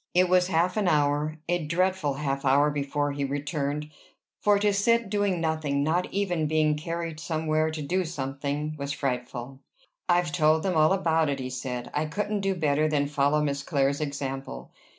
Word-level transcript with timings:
It 0.15 0.29
was 0.29 0.47
half 0.47 0.77
an 0.77 0.87
hour, 0.87 1.37
a 1.47 1.63
dreadful 1.63 2.15
half 2.15 2.43
hour, 2.43 2.71
before 2.71 3.11
he 3.11 3.23
returned; 3.23 3.91
for 4.41 4.57
to 4.57 4.73
sit 4.73 5.11
doing 5.11 5.39
nothing, 5.39 5.83
not 5.83 6.11
even 6.11 6.47
being 6.47 6.75
carried 6.75 7.19
somewhere 7.19 7.69
to 7.69 7.83
do 7.83 8.03
something, 8.03 8.73
was 8.79 8.93
frightful. 8.93 9.59
"I've 10.09 10.31
told 10.31 10.63
them 10.63 10.75
all 10.75 10.91
about 10.91 11.29
it," 11.29 11.39
he 11.39 11.51
said. 11.51 11.91
"I 11.93 12.05
couldn't 12.05 12.41
do 12.41 12.55
better 12.55 12.87
than 12.87 13.05
follow 13.05 13.43
Miss 13.43 13.61
Clare's 13.61 14.01
example. 14.01 14.71